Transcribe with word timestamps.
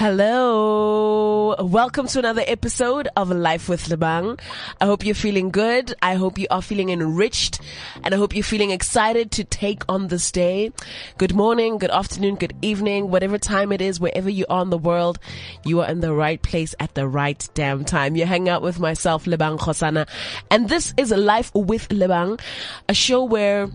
Hello. 0.00 1.54
Welcome 1.60 2.06
to 2.06 2.20
another 2.20 2.42
episode 2.46 3.08
of 3.18 3.28
Life 3.28 3.68
with 3.68 3.84
Lebang. 3.88 4.40
I 4.80 4.86
hope 4.86 5.04
you're 5.04 5.14
feeling 5.14 5.50
good. 5.50 5.94
I 6.00 6.14
hope 6.14 6.38
you 6.38 6.46
are 6.50 6.62
feeling 6.62 6.88
enriched 6.88 7.60
and 8.02 8.14
I 8.14 8.16
hope 8.16 8.34
you're 8.34 8.42
feeling 8.42 8.70
excited 8.70 9.30
to 9.32 9.44
take 9.44 9.82
on 9.90 10.08
this 10.08 10.32
day. 10.32 10.72
Good 11.18 11.34
morning, 11.34 11.76
good 11.76 11.90
afternoon, 11.90 12.36
good 12.36 12.54
evening, 12.62 13.10
whatever 13.10 13.36
time 13.36 13.72
it 13.72 13.82
is, 13.82 14.00
wherever 14.00 14.30
you 14.30 14.46
are 14.48 14.62
in 14.62 14.70
the 14.70 14.78
world, 14.78 15.18
you 15.66 15.82
are 15.82 15.90
in 15.90 16.00
the 16.00 16.14
right 16.14 16.40
place 16.40 16.74
at 16.80 16.94
the 16.94 17.06
right 17.06 17.46
damn 17.52 17.84
time. 17.84 18.16
You 18.16 18.24
hang 18.24 18.48
out 18.48 18.62
with 18.62 18.80
myself, 18.80 19.26
Lebang 19.26 19.58
Kgosana, 19.58 20.08
and 20.50 20.70
this 20.70 20.94
is 20.96 21.10
Life 21.10 21.52
with 21.54 21.90
Lebang, 21.90 22.40
a 22.88 22.94
show 22.94 23.22
where 23.22 23.68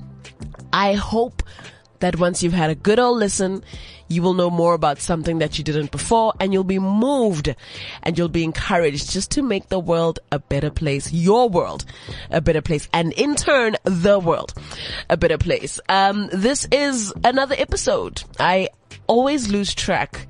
I 0.73 0.95
hope 0.95 1.44
that 1.99 2.20
once 2.20 2.44
you've 2.44 2.54
had 2.54 2.70
a 2.70 2.76
good 2.76 2.99
old 2.99 3.17
listen, 3.17 3.63
you 4.08 4.22
will 4.22 4.34
know 4.34 4.49
more 4.49 4.73
about 4.73 4.99
something 4.99 5.40
that 5.40 5.58
you 5.58 5.63
didn't 5.63 5.91
before 5.91 6.34
and 6.40 6.53
you'll 6.53 6.63
be 6.63 6.80
moved 6.80 7.53
and 8.03 8.17
you'll 8.17 8.30
be 8.30 8.44
encouraged 8.44 9.12
just 9.12 9.31
to 9.31 9.41
make 9.41 9.70
the 9.70 9.80
world 9.80 10.20
a 10.31 10.39
better 10.39 10.70
place, 10.70 11.12
your 11.12 11.50
world 11.50 11.86
a 12.30 12.41
better 12.41 12.62
place 12.62 12.88
and 12.94 13.13
in 13.13 13.36
turn 13.36 13.76
the 13.84 14.20
world 14.20 14.53
a 15.09 15.17
better 15.17 15.38
place. 15.38 15.80
Um, 15.89 16.30
this 16.31 16.67
is 16.72 17.13
another 17.23 17.55
episode. 17.58 18.23
I 18.39 18.70
always 19.08 19.50
lose 19.50 19.73
track 19.73 20.27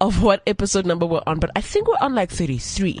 of 0.00 0.22
what 0.22 0.42
episode 0.46 0.86
number 0.86 1.06
we're 1.06 1.22
on, 1.26 1.38
but 1.38 1.50
I 1.54 1.60
think 1.60 1.86
we're 1.88 1.96
on 2.00 2.14
like 2.14 2.30
33 2.30 3.00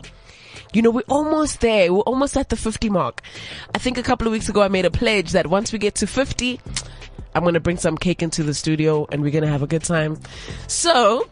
you 0.72 0.80
know, 0.80 0.90
we're 0.90 1.02
almost 1.08 1.60
there. 1.60 1.92
We're 1.92 2.00
almost 2.00 2.36
at 2.36 2.48
the 2.48 2.56
50 2.56 2.88
mark. 2.88 3.20
I 3.74 3.78
think 3.78 3.98
a 3.98 4.02
couple 4.02 4.26
of 4.26 4.32
weeks 4.32 4.48
ago 4.48 4.62
I 4.62 4.68
made 4.68 4.84
a 4.84 4.90
pledge 4.90 5.32
that 5.32 5.46
once 5.46 5.72
we 5.72 5.78
get 5.78 5.94
to 5.96 6.06
50, 6.06 6.60
I'm 7.34 7.42
going 7.42 7.54
to 7.54 7.60
bring 7.60 7.78
some 7.78 7.96
cake 7.96 8.22
into 8.22 8.42
the 8.42 8.54
studio 8.54 9.06
and 9.10 9.22
we're 9.22 9.30
going 9.30 9.44
to 9.44 9.50
have 9.50 9.62
a 9.62 9.66
good 9.66 9.84
time. 9.84 10.18
So, 10.66 11.28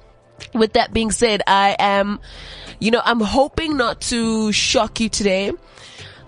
with 0.55 0.73
that 0.75 0.93
being 0.93 1.11
said, 1.11 1.43
I 1.47 1.77
am, 1.79 2.21
you 2.79 2.91
know, 2.91 3.03
I'm 3.05 3.21
hoping 3.21 3.77
not 3.77 4.01
to 4.03 4.53
shock 4.53 5.01
you 5.01 5.09
today. 5.09 5.53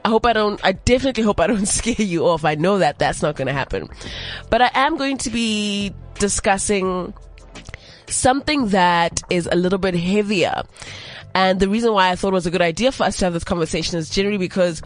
I 0.05 0.09
hope 0.09 0.27
I 0.27 0.33
don't, 0.33 0.63
I 0.65 0.73
definitely 0.73 1.23
hope 1.23 1.41
I 1.41 1.47
don't 1.47 1.67
scare 1.67 1.95
you 2.07 2.27
off. 2.27 2.45
I 2.45 2.55
know 2.55 2.79
that 2.79 2.99
that's 2.99 3.23
not 3.23 3.37
going 3.37 3.47
to 3.47 3.53
happen. 3.53 3.89
But 4.51 4.63
I 4.63 4.71
am 4.75 4.97
going 4.97 5.19
to 5.19 5.31
be 5.31 5.95
discussing 6.19 7.15
something 8.09 8.69
that 8.69 9.23
is 9.31 9.49
a 9.51 9.57
little 9.57 9.79
bit 9.79 9.95
heavier. 9.95 10.63
And 11.35 11.61
the 11.61 11.69
reason 11.69 11.95
why 11.95 12.11
I 12.11 12.17
thought 12.17 12.29
it 12.29 12.35
was 12.35 12.47
a 12.47 12.51
good 12.51 12.63
idea 12.63 12.93
for 12.93 13.05
us 13.05 13.17
to 13.19 13.25
have 13.25 13.33
this 13.33 13.45
conversation 13.45 13.99
is 13.99 14.11
generally 14.11 14.39
because 14.39 14.83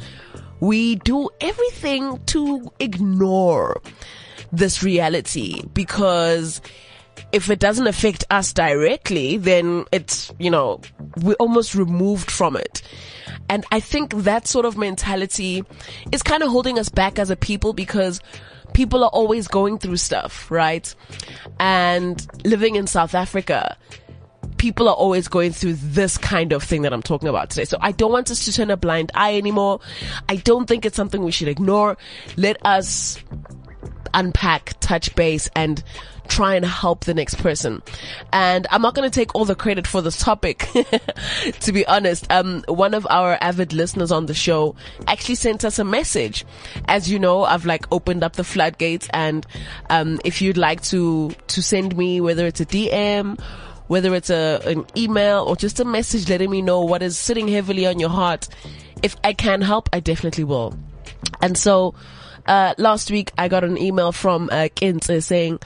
we 0.61 0.95
do 0.97 1.29
everything 1.41 2.23
to 2.27 2.71
ignore 2.79 3.83
this 4.53 4.83
reality 4.83 5.63
because 5.75 6.61
if 7.33 7.51
it 7.51 7.59
doesn't 7.59 7.87
affect 7.87 8.25
us 8.31 8.53
directly, 8.53 9.37
then 9.37 9.85
it's, 9.93 10.33
you 10.39 10.51
know, 10.51 10.81
we're 11.23 11.35
almost 11.35 11.75
removed 11.75 12.31
from 12.31 12.57
it. 12.57 12.83
And 13.49 13.65
I 13.71 13.81
think 13.81 14.15
that 14.15 14.47
sort 14.47 14.67
of 14.67 14.77
mentality 14.77 15.65
is 16.13 16.23
kind 16.23 16.43
of 16.43 16.51
holding 16.51 16.79
us 16.79 16.89
back 16.89 17.19
as 17.19 17.31
a 17.31 17.37
people 17.37 17.73
because 17.73 18.21
people 18.73 19.05
are 19.05 19.11
always 19.11 19.49
going 19.49 19.79
through 19.79 19.97
stuff, 19.97 20.51
right? 20.51 20.95
And 21.59 22.27
living 22.45 22.77
in 22.77 22.87
South 22.87 23.15
Africa, 23.15 23.77
people 24.57 24.89
are 24.89 24.95
always 24.95 25.29
going 25.29 25.53
through 25.53 25.75
this 25.75 26.19
kind 26.19 26.53
of 26.53 26.63
thing 26.63 26.83
that 26.83 26.93
I'm 26.93 27.03
talking 27.03 27.29
about 27.29 27.51
today. 27.51 27.65
So 27.65 27.79
I 27.81 27.93
don't 27.93 28.13
want 28.13 28.31
us 28.31 28.45
to 28.47 28.53
turn 28.53 28.71
a 28.71 28.77
blind 28.77 29.13
eye 29.15 29.37
anymore. 29.37 29.81
I 30.29 30.37
don't 30.37 30.67
think 30.67 30.85
it's 30.85 30.97
something 30.97 31.23
we 31.23 31.31
should 31.31 31.49
ignore. 31.49 31.97
Let 32.37 32.65
us 32.65 33.19
unpack, 34.17 34.75
touch 34.81 35.15
base 35.15 35.49
and 35.55 35.85
try 36.27 36.55
and 36.55 36.65
help 36.65 37.05
the 37.05 37.15
next 37.15 37.37
person. 37.37 37.83
And 38.33 38.67
I'm 38.71 38.83
not 38.83 38.95
going 38.95 39.09
to 39.09 39.15
take 39.15 39.35
all 39.35 39.45
the 39.45 39.55
credit 39.55 39.87
for 39.87 40.03
this 40.03 40.19
topic. 40.19 40.69
to 41.61 41.73
be 41.73 41.87
honest, 41.87 42.31
um, 42.33 42.65
one 42.67 42.95
of 42.95 43.07
our 43.09 43.39
avid 43.41 43.73
listeners 43.73 44.11
on 44.11 44.27
the 44.27 44.35
show 44.35 44.75
actually 45.07 45.37
sent 45.37 45.65
us 45.65 45.79
a 45.79 45.85
message. 45.85 46.45
As 46.89 47.09
you 47.09 47.21
know, 47.21 47.45
I've 47.45 47.65
like 47.65 47.87
opened 47.93 48.25
up 48.25 48.35
the 48.35 48.45
floodgates 48.45 49.09
and, 49.13 49.47
um, 49.91 50.19
if 50.25 50.43
you'd 50.43 50.57
like 50.57 50.83
to, 50.85 51.31
to 51.47 51.63
send 51.63 51.97
me, 51.97 52.21
whether 52.21 52.47
it's 52.47 52.61
a 52.61 52.67
DM, 52.67 53.41
whether 53.87 54.15
it's 54.15 54.31
a, 54.31 54.61
an 54.65 54.85
email 54.97 55.45
or 55.45 55.55
just 55.55 55.79
a 55.79 55.85
message 55.85 56.29
letting 56.29 56.51
me 56.51 56.61
know 56.63 56.81
what 56.81 57.03
is 57.03 57.17
sitting 57.17 57.47
heavily 57.47 57.87
on 57.87 58.01
your 58.01 58.11
heart, 58.11 58.49
if 59.03 59.15
I 59.23 59.33
can 59.33 59.61
help, 59.61 59.89
I 59.93 60.01
definitely 60.01 60.45
will. 60.45 60.77
And 61.41 61.57
so, 61.57 61.95
uh, 62.47 62.75
last 62.79 63.11
week 63.11 63.33
I 63.39 63.49
got 63.49 63.65
an 63.65 63.79
email 63.79 64.13
from 64.13 64.49
uh, 64.53 64.69
saying, 64.79 65.59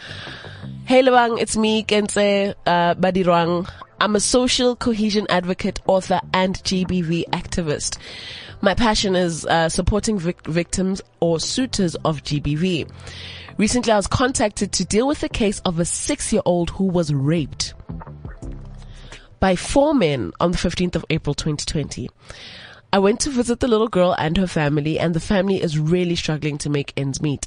Hey 0.87 1.03
Lebang, 1.03 1.41
it's 1.41 1.57
me, 1.57 1.85
Kentse 1.85 2.55
uh, 2.67 2.95
Badirwang. 2.95 3.71
I'm 4.01 4.17
a 4.17 4.21
social 4.21 4.77
cohesion 4.77 5.27
advocate, 5.29 5.81
author, 5.87 6.21
and 6.33 6.57
GBV 6.57 7.27
activist. 7.31 7.99
My 8.63 8.75
passion 8.75 9.15
is 9.15 9.45
uh, 9.47 9.69
supporting 9.69 10.19
vic- 10.19 10.47
victims 10.47 11.03
or 11.21 11.39
suitors 11.39 11.95
of 11.97 12.23
GBV. 12.23 12.91
Recently, 13.59 13.93
I 13.93 13.97
was 13.97 14.07
contacted 14.07 14.73
to 14.73 14.85
deal 14.85 15.07
with 15.07 15.21
the 15.21 15.29
case 15.29 15.61
of 15.61 15.79
a 15.79 15.85
six-year-old 15.85 16.71
who 16.71 16.85
was 16.85 17.13
raped 17.13 17.75
by 19.39 19.57
four 19.57 19.95
men 19.95 20.33
on 20.41 20.53
the 20.53 20.59
15th 20.59 20.97
of 20.97 21.05
April 21.11 21.35
2020. 21.35 22.09
I 22.93 22.99
went 22.99 23.21
to 23.21 23.31
visit 23.31 23.61
the 23.61 23.69
little 23.69 23.89
girl 23.89 24.15
and 24.19 24.37
her 24.37 24.47
family, 24.47 24.99
and 24.99 25.15
the 25.15 25.21
family 25.21 25.63
is 25.63 25.79
really 25.79 26.17
struggling 26.17 26.59
to 26.59 26.71
make 26.71 26.93
ends 26.97 27.23
meet. 27.23 27.47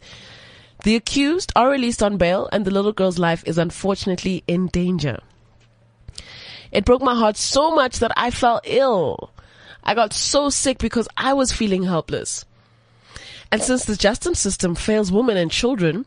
The 0.83 0.95
accused 0.95 1.51
are 1.55 1.69
released 1.69 2.01
on 2.01 2.17
bail, 2.17 2.47
and 2.51 2.65
the 2.65 2.71
little 2.71 2.93
girl's 2.93 3.19
life 3.19 3.43
is 3.45 3.57
unfortunately 3.57 4.43
in 4.47 4.67
danger. 4.67 5.19
It 6.71 6.85
broke 6.85 7.01
my 7.01 7.15
heart 7.15 7.37
so 7.37 7.75
much 7.75 7.99
that 7.99 8.11
I 8.17 8.31
fell 8.31 8.61
ill. 8.63 9.31
I 9.83 9.93
got 9.95 10.13
so 10.13 10.49
sick 10.49 10.77
because 10.77 11.07
I 11.17 11.33
was 11.33 11.51
feeling 11.51 11.83
helpless. 11.83 12.45
And 13.51 13.61
since 13.61 13.85
the 13.85 13.95
justice 13.95 14.39
system 14.39 14.75
fails 14.75 15.11
women 15.11 15.37
and 15.37 15.51
children, 15.51 16.05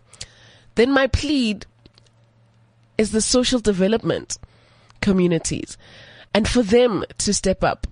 then 0.74 0.90
my 0.90 1.06
plea 1.06 1.60
is 2.98 3.12
the 3.12 3.20
social 3.20 3.60
development 3.60 4.38
communities 5.00 5.76
and 6.34 6.48
for 6.48 6.62
them 6.62 7.04
to 7.18 7.32
step 7.32 7.62
up 7.62 7.86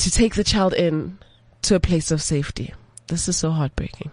to 0.00 0.10
take 0.10 0.34
the 0.34 0.44
child 0.44 0.72
in 0.72 1.18
to 1.62 1.74
a 1.74 1.80
place 1.80 2.10
of 2.10 2.22
safety. 2.22 2.72
This 3.08 3.28
is 3.28 3.36
so 3.36 3.50
heartbreaking. 3.50 4.10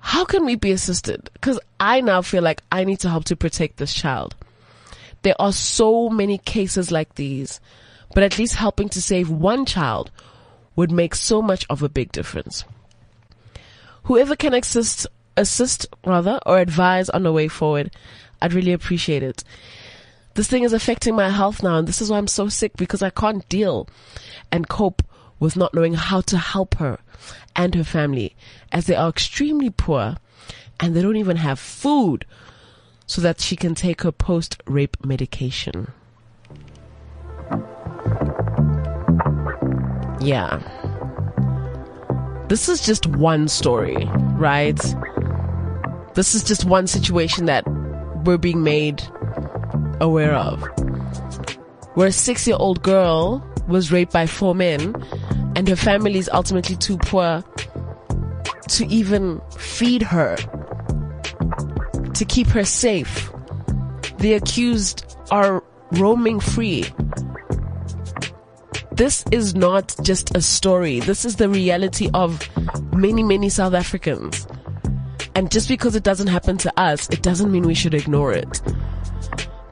How 0.00 0.26
can 0.26 0.44
we 0.44 0.56
be 0.56 0.72
assisted? 0.72 1.30
Because 1.32 1.58
I 1.80 2.02
now 2.02 2.20
feel 2.20 2.42
like 2.42 2.62
I 2.70 2.84
need 2.84 3.00
to 3.00 3.08
help 3.08 3.24
to 3.26 3.36
protect 3.36 3.78
this 3.78 3.94
child. 3.94 4.34
There 5.22 5.34
are 5.38 5.52
so 5.52 6.10
many 6.10 6.36
cases 6.36 6.92
like 6.92 7.14
these, 7.14 7.60
but 8.14 8.22
at 8.22 8.38
least 8.38 8.56
helping 8.56 8.90
to 8.90 9.00
save 9.00 9.30
one 9.30 9.64
child 9.64 10.10
would 10.76 10.90
make 10.90 11.14
so 11.14 11.40
much 11.40 11.64
of 11.70 11.82
a 11.82 11.88
big 11.88 12.12
difference. 12.12 12.64
Whoever 14.04 14.36
can 14.36 14.52
assist, 14.52 15.06
assist 15.38 15.86
rather, 16.04 16.38
or 16.44 16.58
advise 16.58 17.08
on 17.08 17.22
the 17.22 17.32
way 17.32 17.48
forward, 17.48 17.90
I'd 18.42 18.52
really 18.52 18.74
appreciate 18.74 19.22
it 19.22 19.44
this 20.34 20.48
thing 20.48 20.64
is 20.64 20.72
affecting 20.72 21.14
my 21.14 21.30
health 21.30 21.62
now. 21.62 21.78
And 21.78 21.88
this 21.88 22.00
is 22.00 22.10
why 22.10 22.18
I'm 22.18 22.26
so 22.26 22.48
sick 22.48 22.76
because 22.76 23.02
I 23.02 23.10
can't 23.10 23.48
deal 23.48 23.88
and 24.50 24.68
cope 24.68 25.02
with 25.38 25.56
not 25.56 25.74
knowing 25.74 25.94
how 25.94 26.20
to 26.22 26.38
help 26.38 26.76
her 26.76 26.98
and 27.56 27.74
her 27.74 27.84
family 27.84 28.36
as 28.72 28.86
they 28.86 28.94
are 28.94 29.08
extremely 29.08 29.70
poor 29.70 30.16
and 30.80 30.94
they 30.94 31.02
don't 31.02 31.16
even 31.16 31.36
have 31.36 31.58
food 31.58 32.26
so 33.06 33.20
that 33.20 33.40
she 33.40 33.56
can 33.56 33.74
take 33.74 34.02
her 34.02 34.12
post 34.12 34.60
rape 34.66 34.96
medication. 35.04 35.92
Yeah. 40.20 40.60
This 42.48 42.68
is 42.68 42.84
just 42.84 43.06
one 43.06 43.48
story, 43.48 44.08
right? 44.36 44.80
This 46.14 46.34
is 46.34 46.44
just 46.44 46.64
one 46.64 46.86
situation 46.86 47.46
that 47.46 47.64
we're 48.24 48.38
being 48.38 48.62
made 48.62 49.02
aware 50.04 50.34
of. 50.34 50.62
Where 51.94 52.08
a 52.08 52.12
six 52.12 52.46
year 52.46 52.56
old 52.58 52.82
girl 52.82 53.44
was 53.66 53.90
raped 53.90 54.12
by 54.12 54.26
four 54.26 54.54
men 54.54 54.94
and 55.56 55.66
her 55.68 55.76
family 55.76 56.18
is 56.18 56.30
ultimately 56.32 56.76
too 56.76 56.98
poor 56.98 57.42
to 58.68 58.86
even 58.86 59.40
feed 59.58 60.02
her, 60.02 60.36
to 62.14 62.24
keep 62.24 62.46
her 62.48 62.64
safe. 62.64 63.30
The 64.18 64.34
accused 64.34 65.16
are 65.30 65.62
roaming 65.92 66.40
free. 66.40 66.84
This 68.92 69.24
is 69.30 69.54
not 69.54 69.94
just 70.02 70.36
a 70.36 70.40
story. 70.40 71.00
This 71.00 71.24
is 71.24 71.36
the 71.36 71.48
reality 71.48 72.08
of 72.14 72.48
many, 72.92 73.22
many 73.22 73.48
South 73.48 73.74
Africans. 73.74 74.46
And 75.34 75.50
just 75.50 75.68
because 75.68 75.96
it 75.96 76.04
doesn't 76.04 76.28
happen 76.28 76.56
to 76.58 76.80
us, 76.80 77.08
it 77.10 77.22
doesn't 77.22 77.50
mean 77.50 77.64
we 77.64 77.74
should 77.74 77.94
ignore 77.94 78.32
it. 78.32 78.60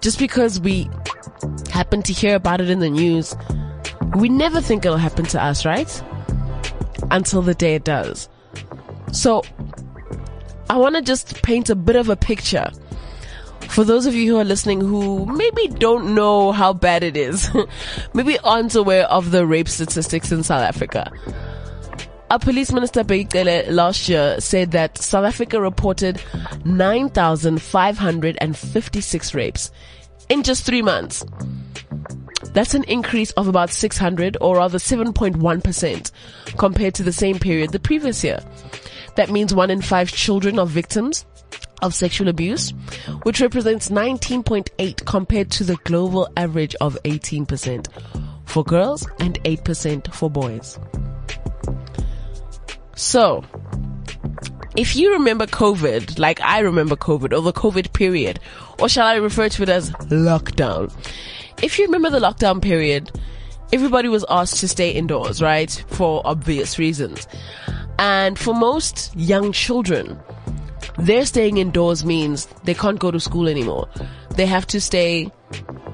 Just 0.02 0.18
because 0.18 0.60
we 0.60 0.90
happen 1.70 2.02
to 2.02 2.12
hear 2.12 2.34
about 2.34 2.60
it 2.60 2.68
in 2.68 2.80
the 2.80 2.90
news, 2.90 3.34
we 4.16 4.28
never 4.28 4.60
think 4.60 4.84
it'll 4.84 4.98
happen 4.98 5.24
to 5.26 5.42
us, 5.42 5.64
right? 5.64 6.02
Until 7.10 7.40
the 7.40 7.54
day 7.54 7.76
it 7.76 7.84
does. 7.84 8.28
So, 9.12 9.42
I 10.68 10.76
want 10.76 10.96
to 10.96 11.02
just 11.02 11.42
paint 11.42 11.70
a 11.70 11.74
bit 11.74 11.96
of 11.96 12.10
a 12.10 12.16
picture 12.16 12.70
for 13.72 13.84
those 13.84 14.04
of 14.04 14.14
you 14.14 14.30
who 14.30 14.38
are 14.38 14.44
listening 14.44 14.82
who 14.82 15.24
maybe 15.24 15.66
don't 15.68 16.14
know 16.14 16.52
how 16.52 16.74
bad 16.74 17.02
it 17.02 17.16
is, 17.16 17.48
maybe 18.14 18.38
aren't 18.40 18.74
aware 18.74 19.06
of 19.06 19.30
the 19.30 19.46
rape 19.46 19.68
statistics 19.68 20.30
in 20.30 20.42
South 20.42 20.62
Africa. 20.62 21.10
Our 22.32 22.38
police 22.38 22.72
minister 22.72 23.04
Bheki 23.04 23.30
Cele 23.30 23.70
last 23.70 24.08
year 24.08 24.40
said 24.40 24.70
that 24.70 24.96
South 24.96 25.26
Africa 25.26 25.60
reported 25.60 26.22
9,556 26.64 29.34
rapes 29.34 29.70
in 30.30 30.42
just 30.42 30.64
three 30.64 30.80
months. 30.80 31.26
That's 32.54 32.72
an 32.72 32.84
increase 32.84 33.32
of 33.32 33.48
about 33.48 33.68
600 33.68 34.38
or 34.40 34.56
rather 34.56 34.78
7.1% 34.78 36.10
compared 36.56 36.94
to 36.94 37.02
the 37.02 37.12
same 37.12 37.38
period 37.38 37.70
the 37.70 37.78
previous 37.78 38.24
year. 38.24 38.40
That 39.16 39.28
means 39.28 39.52
one 39.52 39.70
in 39.70 39.82
five 39.82 40.10
children 40.10 40.58
are 40.58 40.64
victims 40.64 41.26
of 41.82 41.94
sexual 41.94 42.28
abuse, 42.28 42.70
which 43.24 43.42
represents 43.42 43.90
19.8 43.90 45.04
compared 45.04 45.50
to 45.50 45.64
the 45.64 45.76
global 45.84 46.30
average 46.38 46.74
of 46.76 46.96
18% 47.04 47.88
for 48.46 48.64
girls 48.64 49.06
and 49.20 49.38
8% 49.44 50.14
for 50.14 50.30
boys. 50.30 50.78
So, 52.94 53.44
if 54.76 54.96
you 54.96 55.12
remember 55.12 55.46
COVID, 55.46 56.18
like 56.18 56.40
I 56.40 56.60
remember 56.60 56.96
COVID, 56.96 57.32
or 57.32 57.42
the 57.42 57.52
COVID 57.52 57.92
period, 57.92 58.40
or 58.78 58.88
shall 58.88 59.06
I 59.06 59.16
refer 59.16 59.48
to 59.48 59.62
it 59.62 59.68
as 59.68 59.90
lockdown? 59.90 60.92
If 61.62 61.78
you 61.78 61.86
remember 61.86 62.10
the 62.10 62.18
lockdown 62.18 62.62
period, 62.62 63.10
everybody 63.72 64.08
was 64.08 64.24
asked 64.28 64.60
to 64.60 64.68
stay 64.68 64.90
indoors, 64.90 65.42
right? 65.42 65.84
For 65.88 66.22
obvious 66.24 66.78
reasons. 66.78 67.26
And 67.98 68.38
for 68.38 68.54
most 68.54 69.14
young 69.14 69.52
children, 69.52 70.18
their 70.98 71.24
staying 71.24 71.58
indoors 71.58 72.04
means 72.04 72.46
they 72.64 72.74
can't 72.74 72.98
go 72.98 73.10
to 73.10 73.20
school 73.20 73.48
anymore. 73.48 73.88
They 74.36 74.46
have 74.46 74.66
to 74.68 74.80
stay 74.80 75.30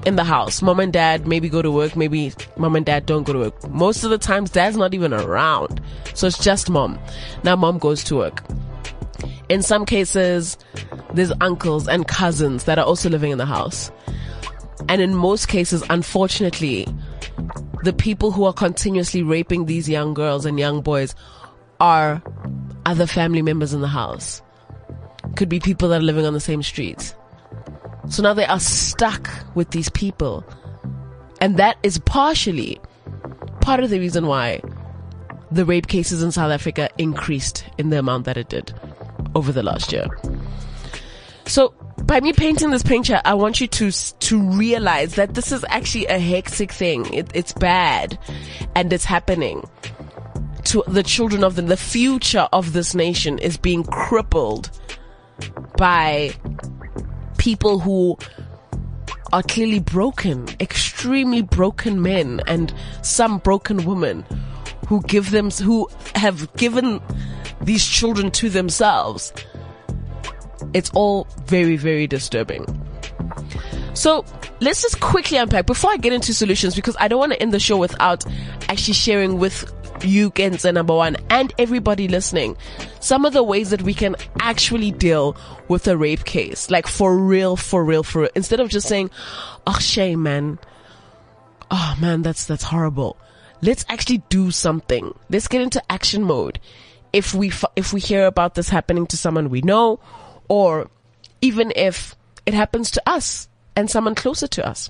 in 0.05 0.15
the 0.15 0.23
house. 0.23 0.61
Mom 0.61 0.79
and 0.79 0.93
dad 0.93 1.27
maybe 1.27 1.49
go 1.49 1.61
to 1.61 1.71
work, 1.71 1.95
maybe 1.95 2.33
mom 2.57 2.75
and 2.75 2.85
dad 2.85 3.05
don't 3.05 3.23
go 3.23 3.33
to 3.33 3.39
work. 3.39 3.69
Most 3.69 4.03
of 4.03 4.09
the 4.09 4.17
times 4.17 4.51
dad's 4.51 4.77
not 4.77 4.93
even 4.93 5.13
around. 5.13 5.81
So 6.13 6.27
it's 6.27 6.43
just 6.43 6.69
mom. 6.69 6.99
Now 7.43 7.55
mom 7.55 7.77
goes 7.77 8.03
to 8.05 8.15
work. 8.15 8.43
In 9.49 9.61
some 9.61 9.85
cases, 9.85 10.57
there's 11.13 11.31
uncles 11.41 11.87
and 11.87 12.07
cousins 12.07 12.65
that 12.65 12.77
are 12.77 12.85
also 12.85 13.09
living 13.09 13.31
in 13.31 13.37
the 13.37 13.45
house. 13.45 13.91
And 14.87 15.01
in 15.01 15.15
most 15.15 15.47
cases, 15.47 15.83
unfortunately, 15.89 16.87
the 17.83 17.93
people 17.93 18.31
who 18.31 18.45
are 18.45 18.53
continuously 18.53 19.23
raping 19.23 19.65
these 19.65 19.89
young 19.89 20.13
girls 20.13 20.45
and 20.45 20.59
young 20.59 20.81
boys 20.81 21.15
are 21.79 22.21
other 22.85 23.07
family 23.07 23.41
members 23.41 23.73
in 23.73 23.81
the 23.81 23.87
house. 23.87 24.41
Could 25.35 25.49
be 25.49 25.59
people 25.59 25.89
that 25.89 26.01
are 26.01 26.03
living 26.03 26.25
on 26.25 26.33
the 26.33 26.39
same 26.39 26.63
streets. 26.63 27.15
So 28.07 28.23
now 28.23 28.33
they 28.33 28.45
are 28.45 28.59
stuck 28.59 29.29
with 29.55 29.71
these 29.71 29.89
people. 29.89 30.43
And 31.41 31.57
that 31.57 31.77
is 31.83 31.99
partially 31.99 32.79
part 33.61 33.81
of 33.81 33.89
the 33.89 33.99
reason 33.99 34.27
why 34.27 34.61
the 35.51 35.65
rape 35.65 35.87
cases 35.87 36.23
in 36.23 36.31
South 36.31 36.51
Africa 36.51 36.89
increased 36.97 37.65
in 37.77 37.89
the 37.89 37.99
amount 37.99 38.25
that 38.25 38.37
it 38.37 38.49
did 38.49 38.73
over 39.35 39.51
the 39.51 39.63
last 39.63 39.91
year. 39.91 40.07
So 41.45 41.73
by 42.03 42.19
me 42.19 42.33
painting 42.33 42.71
this 42.71 42.83
picture, 42.83 43.21
I 43.25 43.33
want 43.33 43.59
you 43.59 43.67
to 43.67 43.91
to 43.91 44.39
realize 44.39 45.15
that 45.15 45.33
this 45.33 45.51
is 45.51 45.65
actually 45.69 46.05
a 46.05 46.19
hectic 46.19 46.71
thing. 46.71 47.11
It, 47.13 47.31
it's 47.33 47.53
bad, 47.53 48.19
and 48.75 48.91
it's 48.93 49.05
happening 49.05 49.67
to 50.65 50.83
the 50.87 51.03
children 51.03 51.43
of 51.43 51.55
the 51.55 51.61
the 51.61 51.77
future 51.77 52.47
of 52.53 52.73
this 52.73 52.93
nation 52.93 53.39
is 53.39 53.57
being 53.57 53.83
crippled 53.83 54.69
by 55.77 56.33
people 57.39 57.79
who 57.79 58.17
are 59.33 59.41
clearly 59.41 59.79
broken, 59.79 60.47
extremely 60.59 61.41
broken 61.41 62.01
men 62.01 62.41
and 62.45 62.73
some 63.01 63.39
broken 63.39 63.85
women 63.85 64.23
who 64.87 65.01
give 65.03 65.31
them, 65.31 65.49
who 65.49 65.89
have 66.15 66.53
given 66.57 67.01
these 67.61 67.85
children 67.85 68.29
to 68.31 68.49
themselves. 68.49 69.33
It's 70.73 70.91
all 70.91 71.27
very, 71.45 71.77
very 71.77 72.05
disturbing. 72.05 72.65
So 73.93 74.23
let's 74.61 74.81
just 74.81 74.99
quickly 74.99 75.37
unpack 75.37 75.65
before 75.65 75.91
I 75.91 75.97
get 75.97 76.13
into 76.13 76.33
solutions 76.33 76.75
because 76.75 76.95
I 76.99 77.07
don't 77.07 77.19
want 77.19 77.33
to 77.33 77.41
end 77.41 77.53
the 77.53 77.59
show 77.59 77.77
without 77.77 78.25
actually 78.67 78.93
sharing 78.93 79.39
with 79.39 79.71
you, 80.03 80.31
Genza 80.31 80.73
number 80.73 80.93
one, 80.93 81.17
and 81.29 81.53
everybody 81.57 82.07
listening, 82.07 82.57
some 82.99 83.25
of 83.25 83.33
the 83.33 83.43
ways 83.43 83.69
that 83.69 83.81
we 83.81 83.93
can 83.93 84.15
actually 84.39 84.91
deal 84.91 85.35
with 85.67 85.87
a 85.87 85.97
rape 85.97 86.25
case. 86.25 86.69
Like 86.69 86.87
for 86.87 87.17
real, 87.17 87.55
for 87.55 87.83
real, 87.83 88.03
for 88.03 88.21
real. 88.21 88.31
Instead 88.35 88.59
of 88.59 88.69
just 88.69 88.87
saying, 88.87 89.09
oh, 89.67 89.79
shame, 89.79 90.23
man. 90.23 90.59
Oh, 91.71 91.95
man, 91.99 92.21
that's, 92.21 92.45
that's 92.45 92.63
horrible. 92.63 93.17
Let's 93.61 93.85
actually 93.89 94.23
do 94.29 94.51
something. 94.51 95.17
Let's 95.29 95.47
get 95.47 95.61
into 95.61 95.83
action 95.91 96.23
mode. 96.23 96.59
If 97.11 97.33
we, 97.33 97.51
if 97.75 97.93
we 97.93 97.99
hear 97.99 98.25
about 98.25 98.55
this 98.55 98.69
happening 98.69 99.07
to 99.07 99.17
someone 99.17 99.49
we 99.49 99.61
know, 99.61 99.99
or 100.47 100.89
even 101.41 101.71
if 101.75 102.15
it 102.45 102.53
happens 102.53 102.91
to 102.91 103.01
us 103.05 103.47
and 103.75 103.89
someone 103.89 104.15
closer 104.15 104.47
to 104.47 104.67
us. 104.67 104.89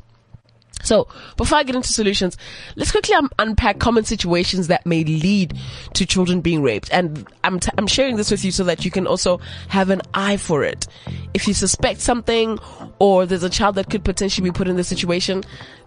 So, 0.84 1.08
before 1.36 1.58
I 1.58 1.64
get 1.64 1.76
into 1.76 1.90
solutions, 1.90 2.38
let's 2.76 2.92
quickly 2.92 3.14
un- 3.16 3.30
unpack 3.38 3.80
common 3.80 4.06
situations 4.06 4.68
that 4.68 4.86
may 4.86 5.04
lead 5.04 5.58
to 5.94 6.06
children 6.06 6.42
being 6.42 6.64
raped. 6.64 6.90
And 6.92 7.28
I'm, 7.44 7.60
t- 7.60 7.72
I'm 7.78 7.88
sharing 7.88 8.16
this 8.16 8.32
with 8.32 8.46
you 8.46 8.52
so 8.52 8.64
that 8.64 8.86
you 8.86 8.92
can 8.92 9.06
also 9.06 9.40
have 9.68 9.90
an 9.90 10.02
eye 10.14 10.38
for 10.38 10.64
it. 10.64 10.88
If 11.34 11.48
you 11.48 11.54
suspect 11.54 12.00
something 12.00 12.60
or 13.00 13.26
there's 13.26 13.44
a 13.44 13.50
child 13.50 13.76
that 13.76 13.90
could 13.90 14.06
potentially 14.06 14.50
be 14.50 14.54
put 14.54 14.68
in 14.68 14.78
this 14.78 14.88
situation, 14.88 15.44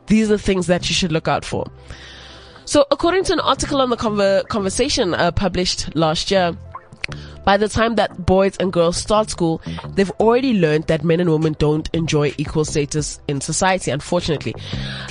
these 0.06 0.30
are 0.30 0.38
things 0.38 0.66
that 0.66 0.88
you 0.88 0.94
should 0.94 1.12
look 1.12 1.28
out 1.28 1.44
for. 1.44 1.66
So, 2.64 2.86
according 2.90 3.24
to 3.24 3.32
an 3.32 3.40
article 3.40 3.80
on 3.80 3.90
the 3.90 3.96
conver- 3.96 4.46
conversation 4.48 5.14
uh, 5.14 5.32
published 5.32 5.94
last 5.96 6.30
year, 6.30 6.56
by 7.44 7.56
the 7.56 7.68
time 7.68 7.96
that 7.96 8.26
boys 8.26 8.56
and 8.58 8.72
girls 8.72 8.96
start 8.96 9.30
school, 9.30 9.60
they've 9.94 10.10
already 10.12 10.54
learned 10.54 10.86
that 10.86 11.04
men 11.04 11.20
and 11.20 11.30
women 11.30 11.56
don't 11.58 11.88
enjoy 11.92 12.32
equal 12.38 12.64
status 12.64 13.20
in 13.28 13.40
society, 13.40 13.90
unfortunately. 13.90 14.54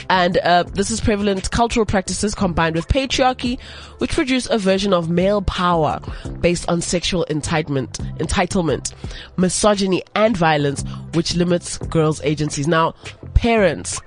And 0.09 0.37
uh, 0.37 0.63
this 0.63 0.91
is 0.91 1.01
prevalent 1.01 1.51
cultural 1.51 1.85
practices 1.85 2.33
combined 2.35 2.75
with 2.75 2.87
patriarchy, 2.87 3.59
which 3.99 4.11
produce 4.11 4.49
a 4.49 4.57
version 4.57 4.93
of 4.93 5.09
male 5.09 5.41
power 5.41 5.99
based 6.39 6.67
on 6.69 6.81
sexual 6.81 7.25
entitlement, 7.29 7.93
entitlement, 8.17 8.93
misogyny, 9.37 10.03
and 10.15 10.35
violence, 10.35 10.83
which 11.13 11.35
limits 11.35 11.77
girls' 11.77 12.21
agencies. 12.23 12.67
Now, 12.67 12.93
parents, 13.33 13.99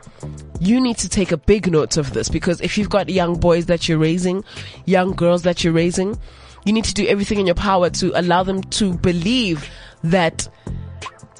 you 0.61 0.81
need 0.81 0.97
to 0.99 1.09
take 1.09 1.33
a 1.33 1.37
big 1.37 1.71
note 1.71 1.97
of 1.97 2.13
this 2.13 2.29
because 2.29 2.61
if 2.61 2.79
you've 2.79 2.91
got 2.91 3.09
young 3.09 3.39
boys 3.39 3.67
that 3.67 3.89
you're 3.89 3.99
raising, 3.99 4.45
young 4.87 5.13
girls 5.13 5.43
that 5.43 5.63
you're 5.63 5.73
raising, 5.73 6.19
you 6.65 6.73
need 6.73 6.85
to 6.85 6.95
do 6.95 7.07
everything 7.07 7.41
in 7.41 7.47
your 7.47 7.55
power 7.55 7.91
to 7.91 8.19
allow 8.19 8.43
them 8.43 8.63
to 8.63 8.95
believe 8.95 9.69
that 10.03 10.49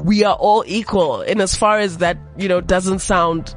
we 0.03 0.25
are 0.25 0.35
all 0.35 0.65
equal 0.67 1.23
in 1.23 1.41
as 1.41 1.55
far 1.55 1.79
as 1.79 1.99
that, 1.99 2.19
you 2.37 2.49
know, 2.49 2.61
doesn't 2.61 2.99
sound 2.99 3.55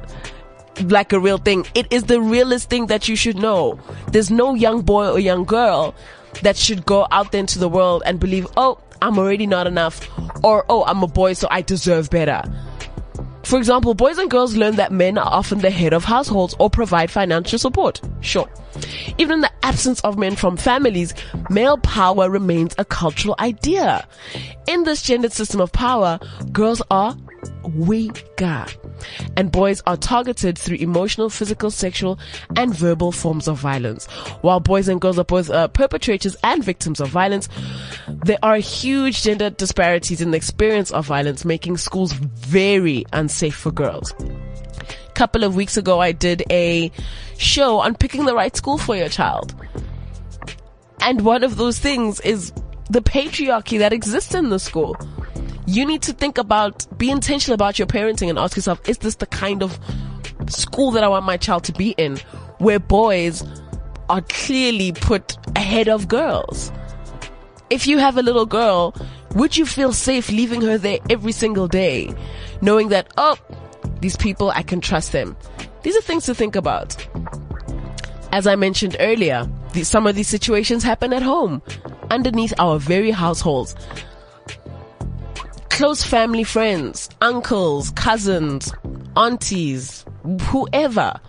like 0.84 1.12
a 1.12 1.20
real 1.20 1.38
thing. 1.38 1.66
It 1.74 1.92
is 1.92 2.04
the 2.04 2.20
realest 2.20 2.70
thing 2.70 2.86
that 2.86 3.08
you 3.08 3.16
should 3.16 3.36
know. 3.36 3.78
There's 4.12 4.30
no 4.30 4.54
young 4.54 4.82
boy 4.82 5.10
or 5.10 5.18
young 5.18 5.44
girl 5.44 5.94
that 6.42 6.56
should 6.56 6.86
go 6.86 7.06
out 7.10 7.32
there 7.32 7.40
into 7.40 7.58
the 7.58 7.68
world 7.68 8.02
and 8.06 8.20
believe, 8.20 8.46
oh, 8.56 8.78
I'm 9.02 9.18
already 9.18 9.46
not 9.46 9.66
enough, 9.66 10.08
or 10.44 10.64
oh, 10.68 10.84
I'm 10.84 11.02
a 11.02 11.06
boy, 11.06 11.32
so 11.34 11.48
I 11.50 11.62
deserve 11.62 12.10
better. 12.10 12.42
For 13.48 13.56
example, 13.56 13.94
boys 13.94 14.18
and 14.18 14.30
girls 14.30 14.56
learn 14.56 14.76
that 14.76 14.92
men 14.92 15.16
are 15.16 15.26
often 15.26 15.60
the 15.60 15.70
head 15.70 15.94
of 15.94 16.04
households 16.04 16.54
or 16.58 16.68
provide 16.68 17.10
financial 17.10 17.58
support. 17.58 17.98
Sure. 18.20 18.46
Even 19.16 19.36
in 19.36 19.40
the 19.40 19.50
absence 19.62 20.00
of 20.00 20.18
men 20.18 20.36
from 20.36 20.58
families, 20.58 21.14
male 21.48 21.78
power 21.78 22.28
remains 22.28 22.74
a 22.76 22.84
cultural 22.84 23.34
idea. 23.38 24.06
In 24.66 24.84
this 24.84 25.00
gendered 25.00 25.32
system 25.32 25.62
of 25.62 25.72
power, 25.72 26.20
girls 26.52 26.82
are 26.90 27.16
weaker 27.64 28.66
and 29.36 29.52
boys 29.52 29.82
are 29.86 29.96
targeted 29.96 30.58
through 30.58 30.76
emotional, 30.76 31.30
physical, 31.30 31.70
sexual, 31.70 32.18
and 32.56 32.74
verbal 32.74 33.12
forms 33.12 33.48
of 33.48 33.58
violence. 33.58 34.06
While 34.42 34.60
boys 34.60 34.88
and 34.88 35.00
girls 35.00 35.18
are 35.18 35.24
both 35.24 35.50
uh, 35.50 35.68
perpetrators 35.68 36.36
and 36.42 36.62
victims 36.62 37.00
of 37.00 37.08
violence, 37.08 37.48
there 38.08 38.38
are 38.42 38.56
huge 38.56 39.22
gender 39.22 39.50
disparities 39.50 40.20
in 40.20 40.30
the 40.30 40.36
experience 40.36 40.90
of 40.90 41.06
violence, 41.06 41.44
making 41.44 41.76
schools 41.76 42.12
very 42.12 43.04
unsafe 43.12 43.54
for 43.54 43.70
girls 43.70 44.12
A 44.18 45.12
couple 45.14 45.44
of 45.44 45.56
weeks 45.56 45.76
ago, 45.76 46.00
I 46.00 46.12
did 46.12 46.42
a 46.50 46.90
show 47.38 47.78
on 47.78 47.94
picking 47.94 48.24
the 48.24 48.34
right 48.34 48.56
school 48.56 48.78
for 48.78 48.96
your 48.96 49.08
child. 49.08 49.54
And 51.00 51.22
one 51.22 51.44
of 51.44 51.56
those 51.56 51.78
things 51.78 52.20
is 52.20 52.52
the 52.90 53.00
patriarchy 53.00 53.78
that 53.78 53.92
exists 53.92 54.34
in 54.34 54.50
the 54.50 54.58
school. 54.58 54.96
You 55.68 55.84
need 55.84 56.00
to 56.02 56.14
think 56.14 56.38
about, 56.38 56.86
be 56.96 57.10
intentional 57.10 57.52
about 57.52 57.78
your 57.78 57.86
parenting 57.86 58.30
and 58.30 58.38
ask 58.38 58.56
yourself, 58.56 58.80
is 58.88 58.96
this 58.96 59.16
the 59.16 59.26
kind 59.26 59.62
of 59.62 59.78
school 60.48 60.92
that 60.92 61.04
I 61.04 61.08
want 61.08 61.26
my 61.26 61.36
child 61.36 61.64
to 61.64 61.72
be 61.72 61.90
in? 61.98 62.16
Where 62.56 62.78
boys 62.78 63.44
are 64.08 64.22
clearly 64.22 64.92
put 64.92 65.36
ahead 65.56 65.86
of 65.90 66.08
girls. 66.08 66.72
If 67.68 67.86
you 67.86 67.98
have 67.98 68.16
a 68.16 68.22
little 68.22 68.46
girl, 68.46 68.94
would 69.34 69.58
you 69.58 69.66
feel 69.66 69.92
safe 69.92 70.30
leaving 70.30 70.62
her 70.62 70.78
there 70.78 71.00
every 71.10 71.32
single 71.32 71.68
day, 71.68 72.14
knowing 72.62 72.88
that, 72.88 73.12
oh, 73.18 73.36
these 74.00 74.16
people, 74.16 74.50
I 74.50 74.62
can 74.62 74.80
trust 74.80 75.12
them? 75.12 75.36
These 75.82 75.98
are 75.98 76.00
things 76.00 76.24
to 76.24 76.34
think 76.34 76.56
about. 76.56 76.96
As 78.32 78.46
I 78.46 78.56
mentioned 78.56 78.96
earlier, 79.00 79.46
some 79.82 80.06
of 80.06 80.16
these 80.16 80.28
situations 80.28 80.82
happen 80.82 81.12
at 81.12 81.22
home, 81.22 81.60
underneath 82.10 82.54
our 82.58 82.78
very 82.78 83.10
households. 83.10 83.76
Close 85.78 86.02
family 86.02 86.42
friends, 86.42 87.08
uncles, 87.20 87.92
cousins, 87.92 88.74
aunties, 89.16 90.04
whoever 90.48 91.20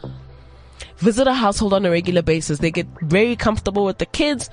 visit 0.98 1.28
a 1.28 1.36
household 1.36 1.72
on 1.72 1.86
a 1.86 1.92
regular 1.92 2.24
basis. 2.24 2.58
They 2.58 2.72
get 2.72 2.88
very 3.04 3.36
comfortable 3.36 3.86
with 3.86 4.00
the 4.00 4.08
kids 4.08 4.50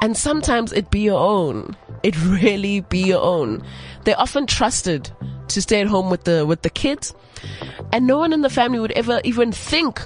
and 0.00 0.16
sometimes 0.16 0.72
it 0.72 0.90
be 0.90 0.98
your 0.98 1.20
own. 1.20 1.76
It 2.02 2.20
really 2.24 2.80
be 2.80 2.98
your 2.98 3.22
own. 3.22 3.62
They're 4.02 4.18
often 4.18 4.48
trusted 4.48 5.08
to 5.46 5.62
stay 5.62 5.80
at 5.80 5.86
home 5.86 6.10
with 6.10 6.24
the, 6.24 6.44
with 6.44 6.62
the 6.62 6.70
kids 6.70 7.14
and 7.92 8.08
no 8.08 8.18
one 8.18 8.32
in 8.32 8.40
the 8.40 8.50
family 8.50 8.80
would 8.80 8.90
ever 8.90 9.20
even 9.22 9.52
think 9.52 10.04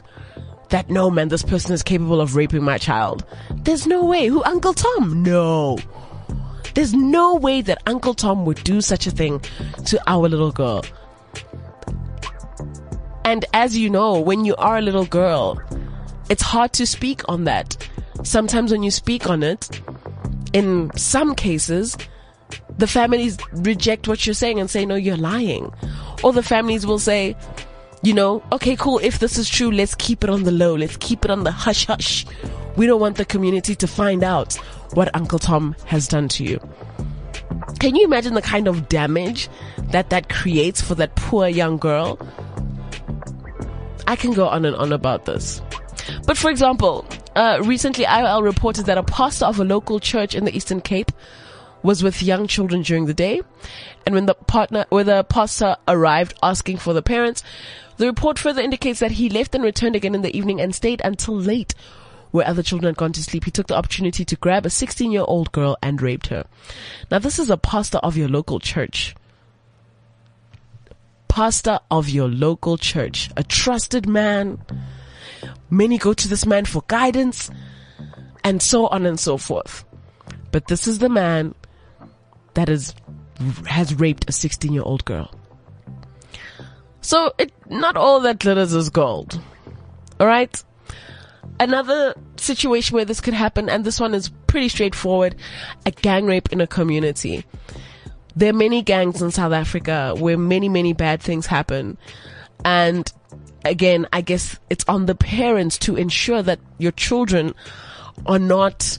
that 0.68 0.90
no 0.90 1.10
man, 1.10 1.28
this 1.28 1.42
person 1.42 1.72
is 1.72 1.82
capable 1.82 2.20
of 2.20 2.36
raping 2.36 2.64
my 2.64 2.76
child. 2.76 3.24
There's 3.62 3.86
no 3.86 4.04
way. 4.04 4.26
Who, 4.26 4.44
Uncle 4.44 4.74
Tom? 4.74 5.22
No. 5.22 5.78
There's 6.76 6.92
no 6.92 7.34
way 7.36 7.62
that 7.62 7.78
Uncle 7.86 8.12
Tom 8.12 8.44
would 8.44 8.62
do 8.62 8.82
such 8.82 9.06
a 9.06 9.10
thing 9.10 9.40
to 9.86 9.98
our 10.06 10.28
little 10.28 10.52
girl. 10.52 10.84
And 13.24 13.46
as 13.54 13.78
you 13.78 13.88
know, 13.88 14.20
when 14.20 14.44
you 14.44 14.54
are 14.56 14.76
a 14.76 14.82
little 14.82 15.06
girl, 15.06 15.58
it's 16.28 16.42
hard 16.42 16.74
to 16.74 16.86
speak 16.86 17.22
on 17.30 17.44
that. 17.44 17.78
Sometimes 18.24 18.72
when 18.72 18.82
you 18.82 18.90
speak 18.90 19.26
on 19.26 19.42
it, 19.42 19.80
in 20.52 20.90
some 20.98 21.34
cases, 21.34 21.96
the 22.76 22.86
families 22.86 23.38
reject 23.52 24.06
what 24.06 24.26
you're 24.26 24.34
saying 24.34 24.60
and 24.60 24.68
say, 24.68 24.84
no, 24.84 24.96
you're 24.96 25.16
lying. 25.16 25.72
Or 26.22 26.34
the 26.34 26.42
families 26.42 26.84
will 26.84 26.98
say, 26.98 27.38
you 28.02 28.12
know, 28.12 28.42
okay, 28.52 28.76
cool. 28.76 29.00
If 29.02 29.18
this 29.18 29.38
is 29.38 29.48
true, 29.48 29.70
let's 29.70 29.94
keep 29.94 30.22
it 30.22 30.28
on 30.28 30.42
the 30.42 30.52
low. 30.52 30.76
Let's 30.76 30.98
keep 30.98 31.24
it 31.24 31.30
on 31.30 31.44
the 31.44 31.52
hush 31.52 31.86
hush. 31.86 32.26
We 32.76 32.86
don't 32.86 33.00
want 33.00 33.16
the 33.16 33.24
community 33.24 33.74
to 33.74 33.86
find 33.86 34.22
out 34.22 34.54
what 34.94 35.14
Uncle 35.14 35.38
Tom 35.38 35.74
has 35.86 36.06
done 36.06 36.28
to 36.28 36.44
you. 36.44 36.60
Can 37.78 37.94
you 37.94 38.04
imagine 38.04 38.34
the 38.34 38.42
kind 38.42 38.68
of 38.68 38.88
damage 38.88 39.48
that 39.90 40.10
that 40.10 40.28
creates 40.28 40.80
for 40.80 40.94
that 40.96 41.14
poor 41.16 41.48
young 41.48 41.78
girl? 41.78 42.18
I 44.06 44.16
can 44.16 44.32
go 44.32 44.46
on 44.46 44.64
and 44.64 44.76
on 44.76 44.92
about 44.92 45.24
this. 45.24 45.60
But 46.26 46.36
for 46.36 46.50
example, 46.50 47.06
uh, 47.34 47.60
recently 47.64 48.04
IOL 48.04 48.42
reported 48.42 48.86
that 48.86 48.98
a 48.98 49.02
pastor 49.02 49.46
of 49.46 49.58
a 49.58 49.64
local 49.64 49.98
church 49.98 50.34
in 50.34 50.44
the 50.44 50.54
Eastern 50.56 50.80
Cape 50.80 51.12
was 51.82 52.02
with 52.02 52.22
young 52.22 52.46
children 52.46 52.82
during 52.82 53.06
the 53.06 53.14
day. 53.14 53.42
And 54.04 54.14
when 54.14 54.26
the 54.26 54.34
partner, 54.34 54.86
when 54.88 55.06
the 55.06 55.24
pastor 55.24 55.76
arrived 55.88 56.34
asking 56.42 56.78
for 56.78 56.92
the 56.92 57.02
parents, 57.02 57.42
the 57.96 58.06
report 58.06 58.38
further 58.38 58.60
indicates 58.62 59.00
that 59.00 59.12
he 59.12 59.28
left 59.28 59.54
and 59.54 59.64
returned 59.64 59.96
again 59.96 60.14
in 60.14 60.22
the 60.22 60.36
evening 60.36 60.60
and 60.60 60.74
stayed 60.74 61.00
until 61.04 61.34
late 61.34 61.74
where 62.30 62.46
other 62.46 62.62
children 62.62 62.90
had 62.90 62.96
gone 62.96 63.12
to 63.12 63.22
sleep. 63.22 63.44
He 63.44 63.50
took 63.50 63.66
the 63.66 63.76
opportunity 63.76 64.24
to 64.24 64.36
grab 64.36 64.66
a 64.66 64.70
16 64.70 65.10
year 65.10 65.24
old 65.26 65.52
girl 65.52 65.76
and 65.82 66.00
raped 66.00 66.28
her. 66.28 66.44
Now 67.10 67.18
this 67.18 67.38
is 67.38 67.50
a 67.50 67.56
pastor 67.56 67.98
of 67.98 68.16
your 68.16 68.28
local 68.28 68.60
church 68.60 69.14
pastor 71.36 71.78
of 71.90 72.08
your 72.08 72.28
local 72.28 72.78
church, 72.78 73.28
a 73.36 73.44
trusted 73.44 74.08
man. 74.08 74.58
Many 75.68 75.98
go 75.98 76.14
to 76.14 76.28
this 76.28 76.46
man 76.46 76.64
for 76.64 76.82
guidance 76.88 77.50
and 78.42 78.62
so 78.62 78.86
on 78.86 79.04
and 79.04 79.20
so 79.20 79.36
forth. 79.36 79.84
But 80.50 80.68
this 80.68 80.88
is 80.88 80.98
the 80.98 81.10
man 81.10 81.54
that 82.54 82.70
is, 82.70 82.94
has 83.66 83.94
raped 83.94 84.30
a 84.30 84.32
16 84.32 84.72
year 84.72 84.82
old 84.82 85.04
girl. 85.04 85.30
So 87.02 87.34
it, 87.36 87.52
not 87.68 87.98
all 87.98 88.20
that 88.20 88.38
glitters 88.38 88.72
is 88.72 88.88
gold. 88.88 89.38
Alright? 90.18 90.64
Another 91.58 92.14
situation 92.36 92.94
where 92.94 93.04
this 93.04 93.20
could 93.20 93.34
happen, 93.34 93.68
and 93.68 93.84
this 93.84 93.98
one 93.98 94.14
is 94.14 94.30
pretty 94.46 94.68
straightforward, 94.68 95.36
a 95.84 95.90
gang 95.90 96.26
rape 96.26 96.52
in 96.52 96.60
a 96.60 96.66
community 96.66 97.44
there 98.36 98.50
are 98.50 98.56
many 98.56 98.82
gangs 98.82 99.22
in 99.22 99.30
South 99.30 99.52
Africa 99.52 100.14
where 100.18 100.36
many, 100.36 100.68
many 100.68 100.92
bad 100.92 101.22
things 101.22 101.46
happen. 101.46 101.96
And 102.64 103.10
again, 103.64 104.06
I 104.12 104.20
guess 104.20 104.58
it's 104.68 104.84
on 104.86 105.06
the 105.06 105.14
parents 105.14 105.78
to 105.78 105.96
ensure 105.96 106.42
that 106.42 106.60
your 106.78 106.92
children 106.92 107.54
are 108.26 108.38
not 108.38 108.98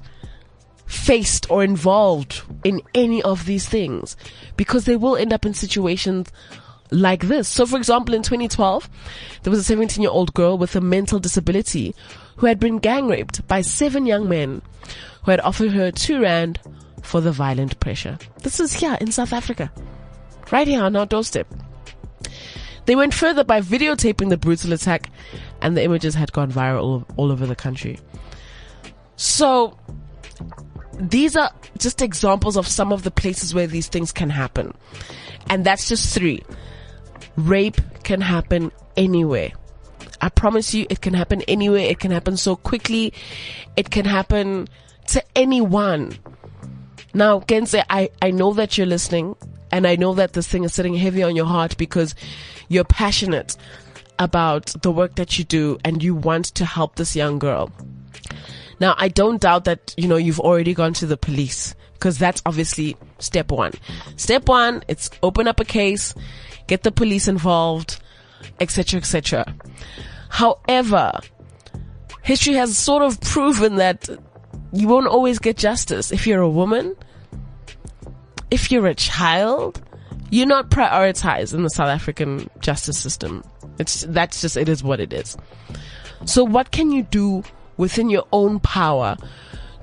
faced 0.88 1.50
or 1.52 1.64
involved 1.64 2.42
in 2.64 2.82
any 2.96 3.22
of 3.22 3.46
these 3.46 3.70
things 3.70 4.18
because 4.56 4.86
they 4.86 4.96
will 4.96 5.16
end 5.16 5.32
up 5.32 5.46
in 5.46 5.54
situations 5.54 6.30
like 6.90 7.28
this. 7.28 7.48
So 7.48 7.68
for 7.68 7.78
example, 7.78 8.16
in 8.16 8.24
2012, 8.24 8.90
there 9.44 9.52
was 9.52 9.60
a 9.60 9.64
17 9.64 10.02
year 10.02 10.12
old 10.12 10.34
girl 10.34 10.58
with 10.58 10.76
a 10.76 10.82
mental 10.82 11.20
disability 11.20 11.94
who 12.38 12.46
had 12.46 12.60
been 12.60 12.80
gang 12.80 13.08
raped 13.08 13.46
by 13.48 13.62
seven 13.62 14.06
young 14.06 14.30
men 14.30 14.62
who 15.24 15.32
had 15.32 15.40
offered 15.42 15.72
her 15.72 15.92
two 15.92 16.22
rand 16.22 16.60
for 17.02 17.22
the 17.22 17.32
violent 17.32 17.80
pressure. 17.80 18.18
This 18.44 18.60
is 18.60 18.74
here 18.74 18.98
in 19.02 19.12
South 19.12 19.34
Africa. 19.34 19.72
Right 20.52 20.68
here 20.68 20.82
on 20.82 20.96
our 20.96 21.06
doorstep. 21.06 21.48
They 22.86 22.96
went 22.96 23.14
further 23.14 23.44
by 23.44 23.60
videotaping 23.62 24.30
the 24.30 24.38
brutal 24.38 24.72
attack 24.72 25.10
and 25.62 25.76
the 25.76 25.84
images 25.84 26.16
had 26.16 26.32
gone 26.32 26.52
viral 26.52 26.82
all, 26.82 27.06
all 27.18 27.32
over 27.32 27.46
the 27.46 27.56
country. 27.56 28.00
So, 29.18 29.78
these 30.94 31.36
are 31.36 31.52
just 31.78 32.02
examples 32.02 32.56
of 32.56 32.68
some 32.68 32.94
of 32.94 33.04
the 33.04 33.12
places 33.12 33.54
where 33.54 33.68
these 33.68 33.88
things 33.88 34.12
can 34.12 34.30
happen. 34.30 34.74
And 35.50 35.66
that's 35.66 35.90
just 35.90 36.14
three. 36.14 36.44
Rape 37.36 37.82
can 38.04 38.22
happen 38.22 38.72
anywhere. 38.96 39.52
I 40.28 40.30
promise 40.30 40.74
you 40.74 40.86
it 40.90 41.00
can 41.00 41.14
happen 41.14 41.42
anywhere. 41.44 41.86
It 41.86 42.02
can 42.02 42.12
happen 42.12 42.36
so 42.36 42.58
quickly. 42.58 43.14
It 43.78 43.92
can 43.92 44.04
happen 44.04 44.68
to 45.06 45.24
anyone. 45.38 46.18
Now, 47.14 47.40
Kentse, 47.40 47.82
I, 47.90 48.10
I 48.22 48.32
know 48.32 48.52
that 48.52 48.78
you're 48.78 48.88
listening 48.88 49.38
and 49.72 49.88
I 49.88 49.96
know 49.96 50.14
that 50.16 50.34
this 50.34 50.46
thing 50.46 50.66
is 50.66 50.74
sitting 50.74 50.96
heavy 50.96 51.24
on 51.24 51.38
your 51.38 51.46
heart 51.46 51.78
because 51.78 52.14
you're 52.68 52.84
passionate 52.84 53.56
about 54.20 54.76
the 54.82 54.92
work 54.92 55.16
that 55.16 55.40
you 55.40 55.46
do 55.46 55.78
and 55.86 56.04
you 56.04 56.14
want 56.14 56.48
to 56.56 56.66
help 56.66 56.98
this 56.98 57.16
young 57.16 57.40
girl. 57.40 57.72
Now, 58.82 58.96
I 58.98 59.08
don't 59.08 59.40
doubt 59.40 59.64
that, 59.64 59.96
you 59.96 60.10
know, 60.10 60.18
you've 60.18 60.42
already 60.42 60.74
gone 60.74 60.92
to 60.96 61.06
the 61.06 61.16
police 61.16 61.74
because 61.94 62.18
that's 62.18 62.42
obviously 62.46 62.98
step 63.20 63.50
one. 63.50 63.72
Step 64.18 64.50
one, 64.50 64.84
it's 64.90 65.10
open 65.24 65.48
up 65.48 65.62
a 65.62 65.66
case, 65.66 66.14
get 66.68 66.84
the 66.84 66.92
police 66.92 67.30
involved, 67.30 68.02
etc., 68.60 69.00
etc. 69.00 69.56
However, 70.30 71.20
history 72.22 72.54
has 72.54 72.78
sort 72.78 73.04
of 73.04 73.20
proven 73.22 73.76
that 73.78 74.10
you 74.74 74.88
won't 74.88 75.08
always 75.08 75.40
get 75.40 75.58
justice 75.58 76.12
if 76.12 76.28
you're 76.28 76.42
a 76.42 76.50
woman 76.50 76.96
if 78.52 78.72
you're 78.72 78.88
a 78.88 78.96
child, 78.96 79.82
you're 80.30 80.48
not 80.48 80.70
prioritized 80.70 81.54
in 81.54 81.64
the 81.64 81.70
South 81.70 81.90
African 81.90 82.50
justice 82.60 82.98
system. 82.98 83.44
It's, 83.80 84.02
that's 84.10 84.42
just, 84.42 84.58
it 84.58 84.70
is 84.70 84.84
what 84.84 85.00
it 85.00 85.14
is. 85.14 85.38
So 86.26 86.44
what 86.44 86.72
can 86.72 86.92
you 86.92 87.04
do 87.04 87.44
within 87.78 88.10
your 88.10 88.26
own 88.32 88.60
power 88.60 89.18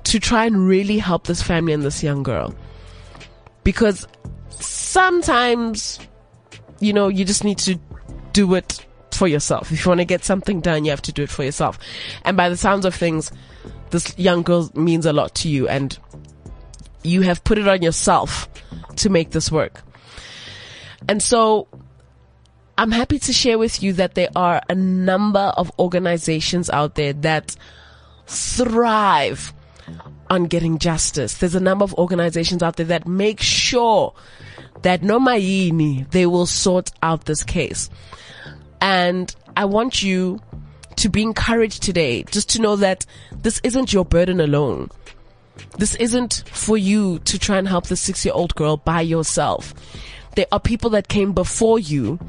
to 0.03 0.19
try 0.19 0.45
and 0.45 0.67
really 0.67 0.97
help 0.97 1.27
this 1.27 1.41
family 1.41 1.73
and 1.73 1.83
this 1.83 2.03
young 2.03 2.23
girl? 2.23 2.53
Because 3.63 4.07
sometimes, 4.49 5.99
you 6.79 6.93
know, 6.93 7.07
you 7.07 7.25
just 7.25 7.43
need 7.43 7.57
to 7.59 7.79
do 8.33 8.53
it 8.55 8.84
for 9.15 9.27
yourself. 9.27 9.71
If 9.71 9.85
you 9.85 9.89
want 9.89 9.99
to 9.99 10.05
get 10.05 10.23
something 10.23 10.61
done, 10.61 10.85
you 10.85 10.91
have 10.91 11.01
to 11.03 11.11
do 11.11 11.23
it 11.23 11.29
for 11.29 11.43
yourself. 11.43 11.79
And 12.23 12.35
by 12.35 12.49
the 12.49 12.57
sounds 12.57 12.85
of 12.85 12.95
things, 12.95 13.31
this 13.91 14.17
young 14.17 14.41
girl 14.43 14.71
means 14.73 15.05
a 15.05 15.13
lot 15.13 15.35
to 15.35 15.49
you 15.49 15.67
and 15.67 15.97
you 17.03 17.21
have 17.21 17.43
put 17.43 17.57
it 17.57 17.67
on 17.67 17.81
yourself 17.81 18.49
to 18.97 19.09
make 19.09 19.31
this 19.31 19.51
work. 19.51 19.81
And 21.07 21.21
so 21.21 21.67
I'm 22.77 22.91
happy 22.91 23.19
to 23.19 23.33
share 23.33 23.57
with 23.57 23.81
you 23.81 23.93
that 23.93 24.15
there 24.15 24.29
are 24.35 24.61
a 24.69 24.75
number 24.75 25.53
of 25.55 25.71
organizations 25.79 26.69
out 26.69 26.95
there 26.95 27.13
that 27.13 27.55
thrive 28.27 29.53
on 30.29 30.45
getting 30.45 30.79
justice. 30.79 31.37
There's 31.37 31.55
a 31.55 31.59
number 31.59 31.83
of 31.83 31.93
organizations 31.93 32.63
out 32.63 32.77
there 32.77 32.87
that 32.87 33.07
make 33.07 33.39
sure 33.39 34.13
that 34.81 35.03
no 35.03 35.19
maini, 35.19 36.09
they 36.11 36.25
will 36.25 36.45
sort 36.45 36.91
out 37.01 37.25
this 37.25 37.43
case. 37.43 37.89
And 38.81 39.33
I 39.57 39.65
want 39.65 40.03
you 40.03 40.39
to 40.97 41.09
be 41.09 41.21
encouraged 41.21 41.83
today 41.83 42.23
just 42.23 42.49
to 42.51 42.61
know 42.61 42.75
that 42.77 43.05
this 43.41 43.59
isn't 43.63 43.93
your 43.93 44.05
burden 44.05 44.39
alone. 44.39 44.89
This 45.77 45.95
isn't 45.95 46.43
for 46.51 46.77
you 46.77 47.19
to 47.19 47.39
try 47.39 47.57
and 47.57 47.67
help 47.67 47.87
the 47.87 47.95
six 47.95 48.25
year 48.25 48.33
old 48.33 48.55
girl 48.55 48.77
by 48.77 49.01
yourself. 49.01 49.73
There 50.35 50.47
are 50.51 50.59
people 50.59 50.89
that 50.91 51.07
came 51.07 51.31
before 51.31 51.79
you 51.79 52.19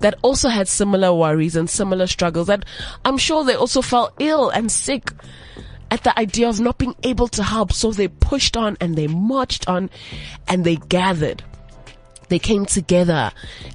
that 0.00 0.14
also 0.22 0.48
had 0.48 0.66
similar 0.66 1.14
worries 1.14 1.54
and 1.54 1.70
similar 1.70 2.08
struggles 2.08 2.48
that 2.48 2.64
I'm 3.04 3.18
sure 3.18 3.44
they 3.44 3.54
also 3.54 3.82
felt 3.82 4.14
ill 4.18 4.50
and 4.50 4.70
sick 4.70 5.12
at 5.90 6.02
the 6.02 6.18
idea 6.18 6.48
of 6.48 6.58
not 6.58 6.78
being 6.78 6.96
able 7.04 7.28
to 7.28 7.42
help. 7.42 7.72
So 7.72 7.92
they 7.92 8.08
pushed 8.08 8.56
on 8.56 8.76
and 8.80 8.96
they 8.96 9.06
marched 9.06 9.68
on 9.68 9.90
and 10.48 10.64
they 10.64 10.76
gathered. 10.76 11.44
They 12.32 12.38
came 12.38 12.64
together 12.64 13.30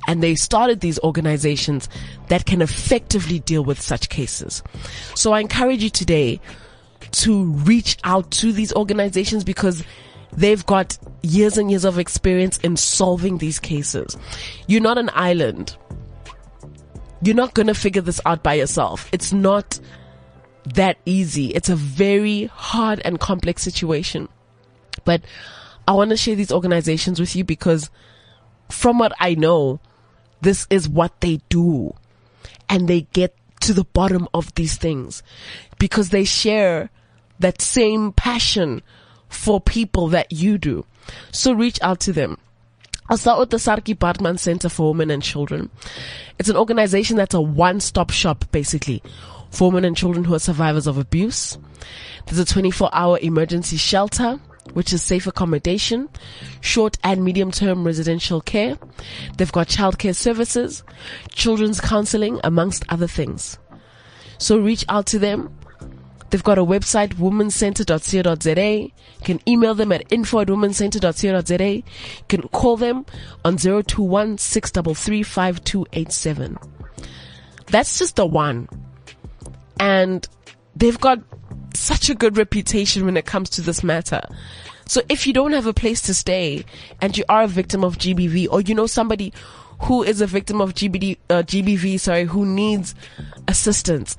and 0.08 0.24
they 0.24 0.34
started 0.34 0.80
these 0.80 0.98
organizations 1.02 1.88
that 2.30 2.48
can 2.48 2.64
effectively 2.64 3.38
deal 3.38 3.64
with 3.64 3.80
such 3.80 4.10
cases. 4.10 4.64
So 5.14 5.32
I 5.32 5.42
encourage 5.42 5.84
you 5.84 5.92
today 5.92 6.42
to 7.12 7.44
reach 7.44 8.00
out 8.04 8.32
to 8.32 8.52
these 8.52 8.74
organizations 8.74 9.44
because 9.44 9.84
they've 10.34 10.66
got 10.66 10.98
years 11.22 11.60
and 11.60 11.70
years 11.70 11.86
of 11.86 12.00
experience 12.00 12.58
in 12.64 12.78
solving 12.78 13.38
these 13.38 13.60
cases. 13.60 14.18
You're 14.66 14.82
not 14.82 14.98
an 14.98 15.12
island. 15.14 15.78
You're 17.22 17.36
not 17.36 17.54
going 17.54 17.68
to 17.68 17.76
figure 17.76 18.02
this 18.02 18.20
out 18.26 18.42
by 18.42 18.56
yourself. 18.56 19.08
It's 19.12 19.32
not 19.32 19.80
that 20.74 20.98
easy. 21.06 21.54
It's 21.54 21.70
a 21.70 21.76
very 21.76 22.46
hard 22.46 23.02
and 23.06 23.20
complex 23.20 23.62
situation. 23.62 24.28
But 25.06 25.22
I 25.88 25.92
want 25.92 26.10
to 26.10 26.18
share 26.18 26.34
these 26.34 26.52
organizations 26.52 27.20
with 27.20 27.36
you 27.36 27.44
because 27.44 27.92
from 28.70 29.00
what 29.00 29.14
I 29.20 29.36
know, 29.36 29.80
this 30.42 30.68
is 30.70 30.88
what 30.88 31.20
they 31.22 31.42
do. 31.50 31.96
And 32.70 32.88
they 32.88 33.02
get 33.14 33.36
to 33.62 33.74
the 33.74 33.86
bottom 33.86 34.28
of 34.34 34.54
these 34.56 34.78
things 34.78 35.24
because 35.80 36.10
they 36.10 36.26
share 36.26 36.90
that 37.40 37.62
same 37.62 38.12
passion 38.12 38.82
for 39.30 39.60
people 39.60 40.08
that 40.10 40.32
you 40.32 40.58
do. 40.58 40.86
So 41.32 41.54
reach 41.54 41.80
out 41.82 42.00
to 42.02 42.14
them. 42.14 42.38
I'll 43.10 43.18
start 43.18 43.40
with 43.40 43.52
the 43.52 43.58
Saartjie 43.58 43.98
Baartman 43.98 44.38
Center 44.38 44.68
for 44.68 44.90
Women 44.90 45.12
and 45.12 45.24
Children. 45.24 45.70
It's 46.40 46.50
an 46.50 46.58
organization 46.58 47.16
that's 47.16 47.34
a 47.34 47.42
one-stop 47.42 48.10
shop, 48.10 48.44
basically, 48.52 49.02
for 49.50 49.70
women 49.70 49.86
and 49.86 49.96
children 49.96 50.26
who 50.26 50.36
are 50.36 50.40
survivors 50.40 50.88
of 50.88 50.98
abuse. 50.98 51.58
There's 52.26 52.40
a 52.40 52.46
24 52.46 52.90
hour 52.92 53.18
emergency 53.22 53.78
shelter, 53.78 54.42
which 54.74 54.94
is 54.94 55.02
safe 55.02 55.28
accommodation, 55.28 56.10
short 56.62 56.98
and 57.04 57.24
medium 57.24 57.52
term 57.52 57.84
residential 57.84 58.42
care. 58.42 58.78
They've 59.38 59.52
got 59.52 59.68
childcare 59.68 60.16
services, 60.16 60.84
children's 61.30 61.82
counseling, 61.82 62.40
amongst 62.44 62.86
other 62.90 63.08
things. 63.08 63.58
So 64.38 64.60
reach 64.60 64.86
out 64.90 65.06
to 65.08 65.20
them. 65.20 65.58
They've 66.30 66.44
got 66.44 66.58
a 66.58 66.64
website, 66.64 67.14
womencenter.co.za. 67.14 68.80
You 68.80 68.92
can 69.24 69.40
email 69.48 69.76
them 69.76 69.94
at 69.94 70.12
info 70.12 70.42
at 70.42 70.48
womencenter.co.za. 70.48 71.76
You 71.76 71.84
can 72.28 72.42
call 72.50 72.76
them 72.76 73.06
on 73.46 73.58
021 73.58 74.38
633 74.38 75.24
That's 77.68 78.00
just 78.00 78.18
the 78.18 78.26
one. 78.26 78.68
And 79.80 80.28
they've 80.76 81.00
got 81.00 81.20
such 81.78 82.10
a 82.10 82.16
good 82.16 82.38
reputation 82.38 83.06
when 83.06 83.18
it 83.18 83.26
comes 83.26 83.50
to 83.52 83.62
this 83.62 83.84
matter. 83.84 84.22
So 84.86 85.02
if 85.10 85.28
you 85.28 85.34
don't 85.34 85.52
have 85.52 85.66
a 85.66 85.74
place 85.74 86.02
to 86.04 86.14
stay 86.14 86.64
and 87.02 87.18
you 87.18 87.26
are 87.28 87.44
a 87.44 87.48
victim 87.48 87.84
of 87.84 87.98
GBV 87.98 88.48
or 88.50 88.62
you 88.62 88.74
know 88.74 88.88
somebody 88.88 89.34
who 89.82 90.04
is 90.04 90.22
a 90.22 90.28
victim 90.28 90.62
of 90.62 90.74
GBD, 90.74 91.18
uh, 91.30 91.44
GBV, 91.44 92.00
sorry, 92.00 92.24
who 92.24 92.46
needs 92.46 92.96
assistance, 93.48 94.16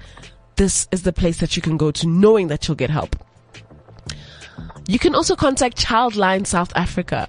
this 0.57 0.87
is 0.93 1.03
the 1.03 1.13
place 1.13 1.39
that 1.39 1.57
you 1.57 1.63
can 1.63 1.77
go 1.77 1.91
to 1.91 2.07
knowing 2.07 2.49
that 2.49 2.69
you'll 2.69 2.77
get 2.77 2.91
help. 2.91 3.17
You 4.87 4.99
can 4.99 5.15
also 5.15 5.37
contact 5.37 5.77
Childline 5.77 6.47
South 6.47 6.73
Africa. 6.75 7.29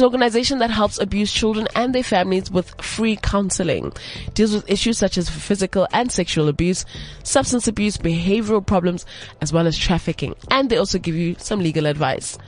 An 0.00 0.04
organization 0.06 0.60
that 0.60 0.70
helps 0.70 0.98
abused 0.98 1.34
children 1.36 1.68
and 1.74 1.94
their 1.94 2.02
families 2.02 2.50
with 2.50 2.70
free 2.80 3.16
counseling. 3.16 3.92
Deals 4.32 4.54
with 4.54 4.70
issues 4.70 4.96
such 4.96 5.18
as 5.18 5.28
physical 5.28 5.86
and 5.92 6.10
sexual 6.10 6.48
abuse, 6.48 6.86
substance 7.22 7.68
abuse, 7.68 7.98
behavioral 7.98 8.66
problems, 8.66 9.04
as 9.42 9.52
well 9.52 9.66
as 9.66 9.76
trafficking. 9.76 10.34
And 10.50 10.70
they 10.70 10.78
also 10.78 10.98
give 10.98 11.16
you 11.16 11.36
some 11.38 11.60
legal 11.60 11.84
advice. 11.84 12.38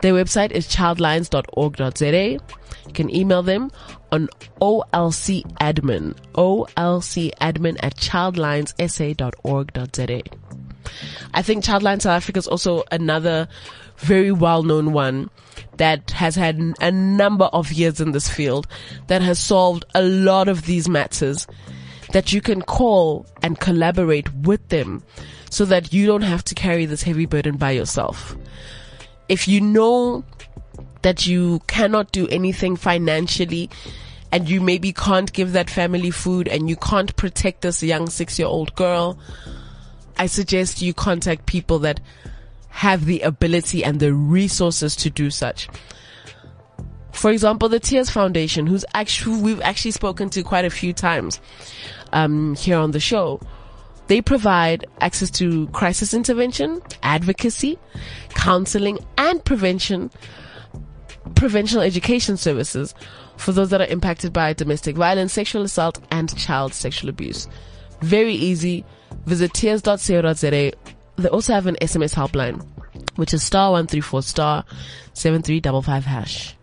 Their 0.00 0.12
website 0.14 0.50
is 0.50 0.66
childlinesa.org.za. 0.66 2.30
You 2.32 2.92
can 2.92 3.14
email 3.14 3.44
them 3.44 3.70
on 4.10 4.28
olcadmin, 4.60 6.16
olcadmin 6.34 7.76
at. 7.80 7.94
I 11.34 11.42
think 11.42 11.64
Childline 11.64 12.02
South 12.02 12.16
Africa 12.16 12.38
is 12.38 12.48
also 12.48 12.82
another 12.90 13.48
very 14.02 14.32
well 14.32 14.62
known 14.62 14.92
one 14.92 15.30
that 15.76 16.10
has 16.10 16.34
had 16.34 16.60
a 16.80 16.90
number 16.90 17.46
of 17.46 17.72
years 17.72 18.00
in 18.00 18.12
this 18.12 18.28
field 18.28 18.66
that 19.06 19.22
has 19.22 19.38
solved 19.38 19.84
a 19.94 20.02
lot 20.02 20.48
of 20.48 20.66
these 20.66 20.88
matters 20.88 21.46
that 22.12 22.32
you 22.32 22.40
can 22.40 22.60
call 22.60 23.26
and 23.42 23.58
collaborate 23.58 24.32
with 24.34 24.68
them 24.68 25.02
so 25.50 25.64
that 25.64 25.92
you 25.92 26.06
don't 26.06 26.22
have 26.22 26.44
to 26.44 26.54
carry 26.54 26.84
this 26.86 27.02
heavy 27.02 27.26
burden 27.26 27.56
by 27.56 27.70
yourself. 27.70 28.36
If 29.28 29.48
you 29.48 29.60
know 29.60 30.24
that 31.02 31.26
you 31.26 31.60
cannot 31.66 32.12
do 32.12 32.28
anything 32.28 32.76
financially 32.76 33.70
and 34.30 34.48
you 34.48 34.60
maybe 34.60 34.92
can't 34.92 35.32
give 35.32 35.52
that 35.52 35.70
family 35.70 36.10
food 36.10 36.48
and 36.48 36.68
you 36.68 36.76
can't 36.76 37.14
protect 37.16 37.62
this 37.62 37.82
young 37.82 38.08
six 38.08 38.38
year 38.38 38.48
old 38.48 38.74
girl, 38.74 39.18
I 40.16 40.26
suggest 40.26 40.82
you 40.82 40.94
contact 40.94 41.46
people 41.46 41.80
that 41.80 42.00
have 42.72 43.04
the 43.04 43.20
ability 43.20 43.84
and 43.84 44.00
the 44.00 44.12
resources 44.12 44.96
to 44.96 45.10
do 45.10 45.30
such. 45.30 45.68
For 47.12 47.30
example, 47.30 47.68
the 47.68 47.78
Tears 47.78 48.08
Foundation, 48.08 48.66
who's 48.66 48.84
actually, 48.94 49.40
we've 49.40 49.60
actually 49.60 49.90
spoken 49.90 50.30
to 50.30 50.42
quite 50.42 50.64
a 50.64 50.70
few 50.70 50.94
times, 50.94 51.38
um, 52.12 52.56
here 52.56 52.78
on 52.78 52.90
the 52.92 52.98
show. 52.98 53.40
They 54.08 54.22
provide 54.22 54.86
access 55.00 55.30
to 55.32 55.68
crisis 55.68 56.14
intervention, 56.14 56.80
advocacy, 57.02 57.78
counseling, 58.30 58.98
and 59.18 59.44
prevention, 59.44 60.10
prevention 61.36 61.80
education 61.80 62.38
services 62.38 62.94
for 63.36 63.52
those 63.52 63.70
that 63.70 63.82
are 63.82 63.86
impacted 63.86 64.32
by 64.32 64.54
domestic 64.54 64.96
violence, 64.96 65.34
sexual 65.34 65.62
assault, 65.62 66.00
and 66.10 66.36
child 66.36 66.72
sexual 66.72 67.10
abuse. 67.10 67.48
Very 68.00 68.34
easy. 68.34 68.84
Visit 69.26 69.52
tears.co.za 69.52 70.72
they 71.16 71.28
also 71.28 71.52
have 71.52 71.66
an 71.66 71.76
SMS 71.80 72.14
helpline, 72.14 72.66
which 73.16 73.34
is 73.34 73.42
star 73.42 73.70
134 73.72 74.22
star 74.22 74.64
7355 75.14 76.04
hash. 76.04 76.56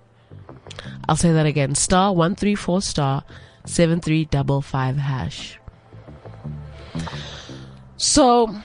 I'll 1.08 1.16
say 1.16 1.32
that 1.32 1.46
again, 1.46 1.76
star 1.76 2.14
134 2.14 2.82
star 2.82 3.24
7355 3.66 4.98
hash. 4.98 5.60
So, 7.98 8.56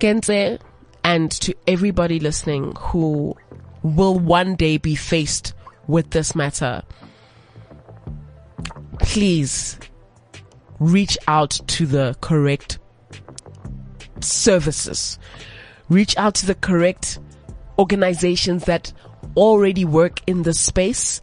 Kentse, 0.00 0.60
and 1.02 1.30
to 1.30 1.54
everybody 1.66 2.20
listening 2.20 2.74
who 2.78 3.36
will 3.82 4.18
one 4.18 4.54
day 4.54 4.78
be 4.78 4.94
faced 4.94 5.54
with 5.86 6.10
this 6.10 6.34
matter, 6.34 6.82
please 9.00 9.78
reach 10.78 11.16
out 11.26 11.60
to 11.66 11.86
the 11.86 12.16
correct 12.20 12.78
services. 14.20 15.18
Reach 15.88 16.16
out 16.16 16.34
to 16.36 16.46
the 16.46 16.54
correct 16.54 17.18
organizations 17.78 18.64
that 18.64 18.92
already 19.36 19.84
work 19.84 20.20
in 20.26 20.42
the 20.42 20.54
space 20.54 21.20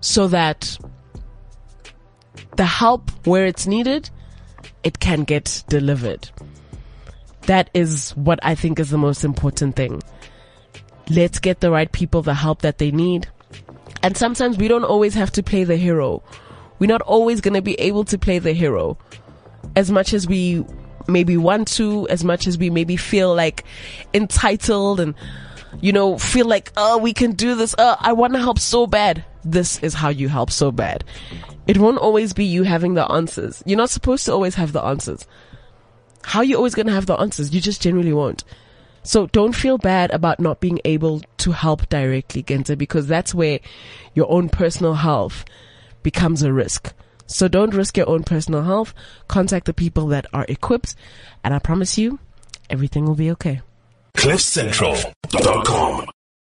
so 0.00 0.28
that 0.28 0.78
the 2.56 2.64
help 2.64 3.10
where 3.26 3.46
it's 3.46 3.66
needed, 3.66 4.10
it 4.82 5.00
can 5.00 5.24
get 5.24 5.64
delivered. 5.68 6.30
That 7.42 7.70
is 7.74 8.10
what 8.10 8.38
I 8.42 8.54
think 8.54 8.78
is 8.78 8.90
the 8.90 8.98
most 8.98 9.24
important 9.24 9.76
thing. 9.76 10.02
Let's 11.10 11.38
get 11.38 11.60
the 11.60 11.70
right 11.70 11.90
people 11.90 12.22
the 12.22 12.34
help 12.34 12.62
that 12.62 12.78
they 12.78 12.90
need. 12.90 13.28
And 14.02 14.16
sometimes 14.16 14.56
we 14.56 14.68
don't 14.68 14.84
always 14.84 15.14
have 15.14 15.30
to 15.32 15.42
play 15.42 15.64
the 15.64 15.76
hero. 15.76 16.22
We're 16.78 16.86
not 16.86 17.02
always 17.02 17.40
going 17.40 17.54
to 17.54 17.62
be 17.62 17.78
able 17.80 18.04
to 18.04 18.18
play 18.18 18.38
the 18.38 18.52
hero 18.52 18.98
as 19.76 19.90
much 19.90 20.12
as 20.12 20.26
we 20.26 20.64
maybe 21.06 21.36
want 21.36 21.68
to 21.68 22.08
as 22.08 22.24
much 22.24 22.46
as 22.46 22.58
we 22.58 22.70
maybe 22.70 22.96
feel 22.96 23.34
like 23.34 23.64
entitled 24.12 25.00
and 25.00 25.14
you 25.80 25.92
know 25.92 26.18
feel 26.18 26.46
like 26.46 26.72
oh 26.76 26.98
we 26.98 27.12
can 27.12 27.32
do 27.32 27.54
this. 27.54 27.74
Uh, 27.76 27.96
i 28.00 28.12
want 28.12 28.32
to 28.32 28.38
help 28.38 28.58
so 28.58 28.86
bad. 28.86 29.24
This 29.44 29.78
is 29.80 29.94
how 29.94 30.08
you 30.08 30.28
help 30.28 30.50
so 30.50 30.72
bad. 30.72 31.04
It 31.66 31.78
won't 31.78 31.98
always 31.98 32.32
be 32.32 32.44
you 32.44 32.62
having 32.62 32.94
the 32.94 33.10
answers. 33.10 33.62
You're 33.66 33.78
not 33.78 33.90
supposed 33.90 34.24
to 34.26 34.32
always 34.32 34.54
have 34.54 34.72
the 34.72 34.82
answers. 34.82 35.26
How 36.22 36.40
are 36.40 36.44
you 36.44 36.56
always 36.56 36.74
going 36.74 36.86
to 36.86 36.92
have 36.92 37.06
the 37.06 37.18
answers? 37.18 37.54
You 37.54 37.60
just 37.60 37.82
generally 37.82 38.12
won't. 38.12 38.44
So 39.02 39.26
don't 39.26 39.54
feel 39.54 39.76
bad 39.76 40.10
about 40.12 40.40
not 40.40 40.60
being 40.60 40.80
able 40.86 41.20
to 41.38 41.52
help 41.52 41.88
directly 41.90 42.42
Kentse 42.42 42.76
because 42.76 43.06
that's 43.06 43.34
where 43.34 43.60
your 44.14 44.30
own 44.30 44.48
personal 44.48 44.94
health 44.94 45.44
becomes 46.02 46.42
a 46.42 46.52
risk 46.52 46.94
so 47.26 47.48
don't 47.48 47.74
risk 47.74 47.96
your 47.96 48.08
own 48.08 48.22
personal 48.24 48.62
health. 48.62 48.94
Contact 49.28 49.66
the 49.66 49.74
people 49.74 50.06
that 50.08 50.26
are 50.32 50.46
equipped 50.48 50.94
and 51.42 51.54
I 51.54 51.58
promise 51.58 51.98
you 51.98 52.18
everything 52.70 53.04
will 53.06 53.14
be 53.14 53.30
okay. 53.32 53.60
CliffCentral.com 54.16 56.06